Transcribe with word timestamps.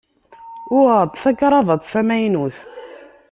Uɣeɣ-d 0.75 1.13
takravat 1.23 1.81
tamaynut. 1.91 2.57